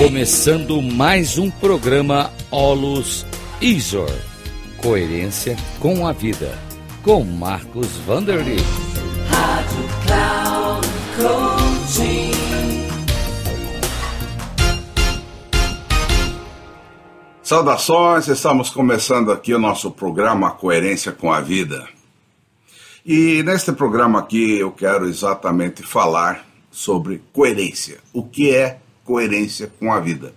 Começando 0.00 0.80
mais 0.80 1.36
um 1.36 1.50
programa 1.50 2.32
Olus 2.50 3.26
Isor. 3.60 4.10
Coerência 4.78 5.58
com 5.78 6.06
a 6.06 6.12
vida. 6.12 6.58
Com 7.02 7.22
Marcos 7.22 7.86
Vanderly. 8.06 8.56
Rádio 9.28 9.84
Cloud 10.06 10.88
Coaching. 11.18 12.30
Saudações, 17.42 18.26
estamos 18.26 18.70
começando 18.70 19.30
aqui 19.30 19.52
o 19.52 19.58
nosso 19.58 19.90
programa 19.90 20.52
Coerência 20.52 21.12
com 21.12 21.30
a 21.30 21.42
Vida. 21.42 21.86
E 23.04 23.42
neste 23.42 23.70
programa 23.70 24.20
aqui 24.20 24.60
eu 24.60 24.72
quero 24.72 25.06
exatamente 25.06 25.82
falar 25.82 26.46
sobre 26.70 27.20
coerência. 27.34 27.98
O 28.14 28.24
que 28.24 28.50
é 28.50 28.64
coerência 28.70 28.89
com 29.78 29.92
a 29.92 30.00
vida? 30.00 30.34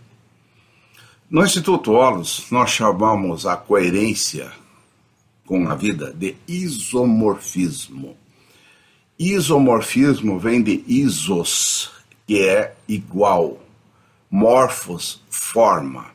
No 1.29 1.43
Instituto 1.43 1.93
Olos, 1.93 2.45
nós 2.51 2.69
chamamos 2.69 3.45
a 3.45 3.55
coerência 3.55 4.51
com 5.45 5.67
a 5.69 5.75
vida 5.75 6.13
de 6.13 6.35
isomorfismo. 6.47 8.15
Isomorfismo 9.17 10.39
vem 10.39 10.61
de 10.61 10.83
isos, 10.87 11.91
que 12.25 12.41
é 12.47 12.75
igual, 12.87 13.59
morfos, 14.29 15.21
forma. 15.29 16.07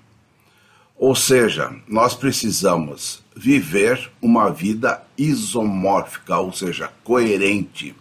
Ou 0.96 1.14
seja, 1.14 1.74
nós 1.86 2.14
precisamos 2.14 3.22
viver 3.36 4.10
uma 4.20 4.50
vida 4.50 5.02
isomórfica, 5.16 6.38
ou 6.38 6.52
seja, 6.52 6.92
coerente. 7.04 7.94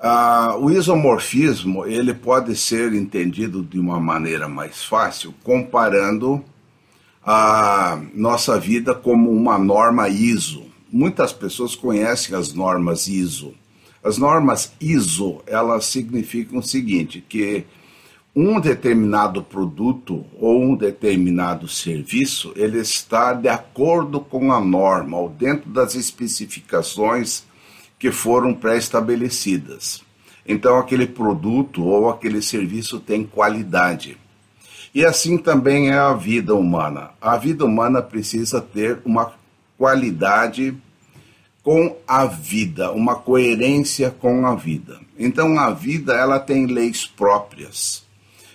Ah, 0.00 0.56
o 0.56 0.70
isomorfismo 0.70 1.84
ele 1.84 2.14
pode 2.14 2.54
ser 2.54 2.92
entendido 2.92 3.64
de 3.64 3.80
uma 3.80 3.98
maneira 3.98 4.48
mais 4.48 4.84
fácil, 4.84 5.34
comparando 5.42 6.44
a 7.26 8.00
nossa 8.14 8.60
vida 8.60 8.94
como 8.94 9.30
uma 9.30 9.58
norma 9.58 10.08
ISO. 10.08 10.66
Muitas 10.90 11.32
pessoas 11.32 11.74
conhecem 11.74 12.36
as 12.36 12.54
normas 12.54 13.08
ISO. 13.08 13.54
As 14.02 14.18
normas 14.18 14.72
ISO 14.80 15.42
elas 15.46 15.86
significam 15.86 16.60
o 16.60 16.62
seguinte, 16.62 17.22
que 17.28 17.66
um 18.36 18.60
determinado 18.60 19.42
produto 19.42 20.24
ou 20.38 20.62
um 20.62 20.76
determinado 20.76 21.66
serviço, 21.66 22.52
ele 22.54 22.78
está 22.78 23.32
de 23.32 23.48
acordo 23.48 24.20
com 24.20 24.52
a 24.52 24.60
norma 24.60 25.18
ou 25.18 25.28
dentro 25.28 25.68
das 25.68 25.96
especificações 25.96 27.48
que 27.98 28.12
foram 28.12 28.54
pré-estabelecidas. 28.54 30.02
Então, 30.46 30.78
aquele 30.78 31.06
produto 31.06 31.84
ou 31.84 32.08
aquele 32.08 32.40
serviço 32.40 32.98
tem 33.00 33.24
qualidade. 33.24 34.16
E 34.94 35.04
assim 35.04 35.36
também 35.36 35.90
é 35.90 35.98
a 35.98 36.14
vida 36.14 36.54
humana. 36.54 37.10
A 37.20 37.36
vida 37.36 37.64
humana 37.64 38.00
precisa 38.00 38.60
ter 38.60 39.00
uma 39.04 39.32
qualidade 39.76 40.74
com 41.62 41.96
a 42.06 42.24
vida, 42.24 42.90
uma 42.92 43.14
coerência 43.14 44.10
com 44.10 44.46
a 44.46 44.54
vida. 44.54 44.98
Então, 45.18 45.58
a 45.58 45.70
vida 45.70 46.14
ela 46.14 46.40
tem 46.40 46.66
leis 46.66 47.06
próprias. 47.06 48.02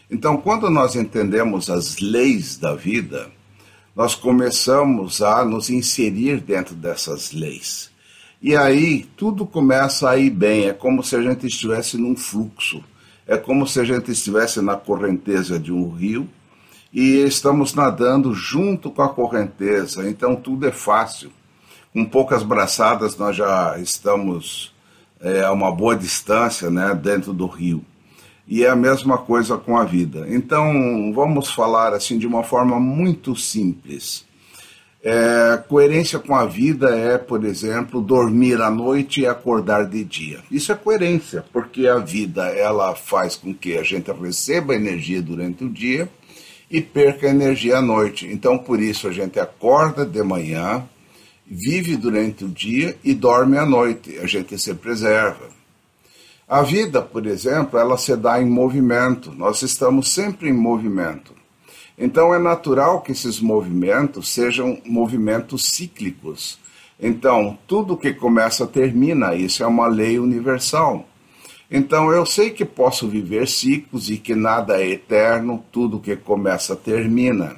Então, 0.09 0.37
quando 0.37 0.69
nós 0.69 0.95
entendemos 0.95 1.69
as 1.69 1.99
leis 1.99 2.57
da 2.57 2.73
vida, 2.73 3.29
nós 3.95 4.15
começamos 4.15 5.21
a 5.21 5.45
nos 5.45 5.69
inserir 5.69 6.41
dentro 6.41 6.73
dessas 6.73 7.31
leis. 7.31 7.92
E 8.43 8.57
aí 8.57 9.05
tudo 9.15 9.45
começa 9.45 10.09
a 10.09 10.17
ir 10.17 10.29
bem, 10.29 10.65
é 10.65 10.73
como 10.73 11.01
se 11.01 11.15
a 11.15 11.21
gente 11.21 11.47
estivesse 11.47 11.97
num 11.97 12.13
fluxo, 12.13 12.83
é 13.25 13.37
como 13.37 13.65
se 13.65 13.79
a 13.79 13.85
gente 13.85 14.11
estivesse 14.11 14.59
na 14.59 14.75
correnteza 14.75 15.57
de 15.57 15.71
um 15.71 15.89
rio 15.89 16.27
e 16.91 17.19
estamos 17.19 17.73
nadando 17.73 18.33
junto 18.33 18.91
com 18.91 19.01
a 19.01 19.07
correnteza, 19.07 20.09
então 20.09 20.35
tudo 20.35 20.67
é 20.67 20.73
fácil. 20.73 21.31
Com 21.93 22.03
poucas 22.03 22.43
braçadas 22.43 23.15
nós 23.15 23.33
já 23.33 23.79
estamos 23.79 24.75
é, 25.21 25.45
a 25.45 25.53
uma 25.53 25.71
boa 25.71 25.95
distância 25.95 26.69
né, 26.69 26.93
dentro 26.93 27.31
do 27.31 27.47
rio. 27.47 27.81
E 28.45 28.65
é 28.65 28.69
a 28.69 28.75
mesma 28.75 29.17
coisa 29.17 29.57
com 29.57 29.77
a 29.77 29.85
vida. 29.85 30.25
Então, 30.27 31.13
vamos 31.15 31.49
falar 31.49 31.93
assim 31.93 32.17
de 32.17 32.27
uma 32.27 32.43
forma 32.43 32.77
muito 32.77 33.37
simples. 33.37 34.25
É, 35.05 35.61
coerência 35.67 36.17
com 36.17 36.33
a 36.33 36.45
vida 36.45 36.95
é, 36.95 37.17
por 37.17 37.43
exemplo, 37.43 38.01
dormir 38.01 38.61
à 38.61 38.71
noite 38.71 39.19
e 39.19 39.27
acordar 39.27 39.85
de 39.85 40.01
dia. 40.01 40.39
Isso 40.49 40.71
é 40.71 40.75
coerência, 40.75 41.43
porque 41.51 41.87
a 41.87 41.97
vida 41.97 42.47
ela 42.47 42.95
faz 42.95 43.35
com 43.35 43.53
que 43.53 43.77
a 43.77 43.83
gente 43.83 44.09
receba 44.13 44.73
energia 44.73 45.21
durante 45.21 45.65
o 45.65 45.69
dia 45.69 46.07
e 46.71 46.81
perca 46.81 47.27
energia 47.27 47.79
à 47.79 47.81
noite. 47.81 48.25
Então, 48.31 48.57
por 48.57 48.81
isso 48.81 49.09
a 49.09 49.11
gente 49.11 49.37
acorda 49.41 50.05
de 50.05 50.23
manhã, 50.23 50.87
vive 51.45 51.97
durante 51.97 52.45
o 52.45 52.47
dia 52.47 52.97
e 53.03 53.13
dorme 53.13 53.57
à 53.57 53.65
noite. 53.65 54.17
A 54.19 54.25
gente 54.25 54.57
se 54.57 54.73
preserva. 54.73 55.49
A 56.47 56.61
vida, 56.61 57.01
por 57.01 57.25
exemplo, 57.25 57.77
ela 57.77 57.97
se 57.97 58.15
dá 58.15 58.41
em 58.41 58.45
movimento. 58.45 59.33
Nós 59.33 59.61
estamos 59.63 60.13
sempre 60.13 60.49
em 60.49 60.53
movimento. 60.53 61.42
Então 61.97 62.33
é 62.33 62.39
natural 62.39 63.01
que 63.01 63.11
esses 63.11 63.39
movimentos 63.39 64.29
sejam 64.29 64.79
movimentos 64.85 65.65
cíclicos. 65.65 66.59
Então, 66.99 67.57
tudo 67.67 67.97
que 67.97 68.13
começa 68.13 68.65
termina, 68.65 69.35
isso 69.35 69.63
é 69.63 69.67
uma 69.67 69.87
lei 69.87 70.17
universal. 70.19 71.05
Então, 71.69 72.11
eu 72.11 72.25
sei 72.25 72.51
que 72.51 72.63
posso 72.63 73.07
viver 73.07 73.47
ciclos 73.47 74.09
e 74.09 74.17
que 74.17 74.35
nada 74.35 74.81
é 74.81 74.91
eterno, 74.91 75.63
tudo 75.71 75.99
que 75.99 76.15
começa 76.15 76.75
termina. 76.75 77.55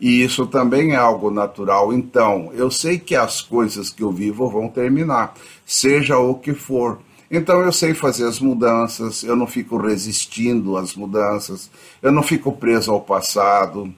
E 0.00 0.22
isso 0.22 0.46
também 0.46 0.92
é 0.92 0.96
algo 0.96 1.30
natural. 1.30 1.92
Então, 1.92 2.50
eu 2.54 2.70
sei 2.70 2.98
que 2.98 3.14
as 3.14 3.42
coisas 3.42 3.90
que 3.90 4.02
eu 4.02 4.10
vivo 4.10 4.48
vão 4.48 4.68
terminar, 4.68 5.34
seja 5.66 6.16
o 6.16 6.36
que 6.36 6.54
for. 6.54 7.00
Então 7.30 7.60
eu 7.60 7.70
sei 7.70 7.94
fazer 7.94 8.26
as 8.26 8.40
mudanças, 8.40 9.22
eu 9.22 9.36
não 9.36 9.46
fico 9.46 9.76
resistindo 9.76 10.76
às 10.76 10.96
mudanças, 10.96 11.70
eu 12.02 12.10
não 12.10 12.24
fico 12.24 12.50
preso 12.50 12.90
ao 12.90 13.00
passado. 13.00 13.94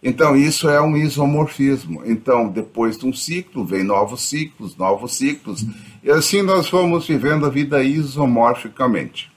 Então 0.00 0.36
isso 0.36 0.68
é 0.68 0.80
um 0.80 0.96
isomorfismo. 0.96 2.02
Então 2.04 2.48
depois 2.48 2.96
de 2.96 3.04
um 3.04 3.12
ciclo 3.12 3.64
vem 3.64 3.82
novos 3.82 4.22
ciclos, 4.28 4.76
novos 4.76 5.16
ciclos, 5.16 5.66
e 6.00 6.10
assim 6.10 6.42
nós 6.42 6.70
vamos 6.70 7.08
vivendo 7.08 7.44
a 7.44 7.50
vida 7.50 7.82
isomorficamente. 7.82 9.32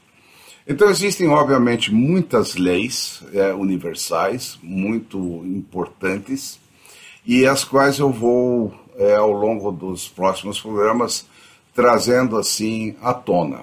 Então 0.68 0.88
existem 0.88 1.28
obviamente 1.28 1.92
muitas 1.92 2.54
leis 2.54 3.24
é, 3.34 3.52
universais, 3.52 4.60
muito 4.62 5.18
importantes, 5.44 6.60
e 7.26 7.48
as 7.48 7.64
quais 7.64 7.98
eu 7.98 8.12
vou 8.12 8.72
é, 8.96 9.16
ao 9.16 9.32
longo 9.32 9.72
dos 9.72 10.08
próximos 10.08 10.62
programas 10.62 11.26
trazendo 11.74 12.38
assim 12.38 12.96
à 13.02 13.14
tona. 13.14 13.62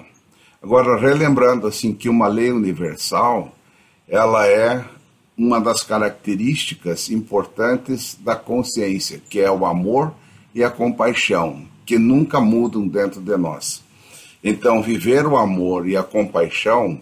Agora, 0.61 0.99
relembrando 0.99 1.67
assim 1.67 1.93
que 1.93 2.09
uma 2.09 2.27
lei 2.27 2.51
universal, 2.51 3.53
ela 4.07 4.47
é 4.47 4.83
uma 5.37 5.61
das 5.61 5.83
características 5.83 7.11
importantes 7.11 8.17
da 8.19 8.35
consciência, 8.35 9.21
que 9.29 9.39
é 9.39 9.51
o 9.51 9.65
amor 9.65 10.13
e 10.53 10.63
a 10.63 10.69
compaixão, 10.69 11.61
que 11.85 11.99
nunca 11.99 12.41
mudam 12.41 12.87
dentro 12.87 13.21
de 13.21 13.37
nós. 13.37 13.83
Então, 14.43 14.81
viver 14.81 15.27
o 15.27 15.37
amor 15.37 15.87
e 15.87 15.95
a 15.95 16.03
compaixão, 16.03 16.99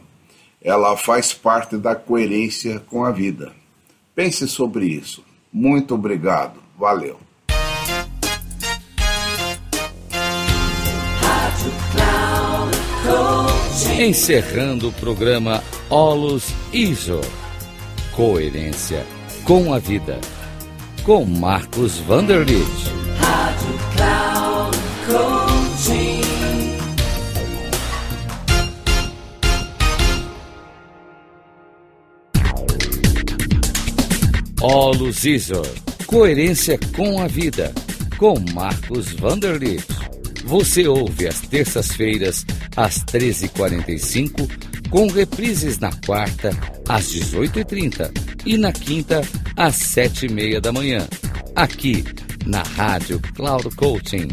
ela 0.62 0.98
faz 0.98 1.34
parte 1.34 1.78
da 1.78 1.96
coerência 1.96 2.80
com 2.80 3.06
a 3.06 3.12
vida. 3.12 3.54
Pense 4.14 4.48
sobre 4.48 4.86
isso. 4.88 5.24
Muito 5.52 5.96
obrigado. 5.96 6.60
Valeu. 6.78 7.25
Encerrando 13.94 14.90
o 14.90 14.92
programa 14.92 15.64
Olus 15.90 16.54
ISO. 16.74 17.22
Coerência 18.12 19.06
com 19.46 19.74
a 19.74 19.80
vida. 19.80 20.20
Com 21.04 21.24
Marcos 21.24 21.98
Vanderlit. 22.00 22.66
Rádio 23.18 23.80
Cloud 23.96 24.78
Coaching. 25.08 26.22
Olus 34.62 35.24
ISO. 35.24 35.62
Coerência 36.06 36.78
com 36.96 37.22
a 37.22 37.28
vida. 37.28 37.74
Com 38.18 38.36
Marcos 38.54 39.14
Vanderlit. 39.14 39.95
Você 40.46 40.88
ouve 40.88 41.28
às 41.28 41.42
terças-feiras, 41.42 42.46
às 42.76 43.04
13h45, 43.04 44.90
com 44.90 45.08
reprises 45.08 45.78
na 45.80 45.92
quarta, 46.06 46.52
às 46.88 47.12
18h30 47.14 48.12
e 48.46 48.58
na 48.58 48.72
quinta, 48.72 49.22
às 49.58 49.76
7h30 49.76 50.62
da 50.62 50.72
manhã. 50.72 51.08
Aqui, 51.56 52.04
na 52.46 52.62
Rádio 52.62 53.20
Cloud 53.34 53.76
Coaching. 53.76 54.28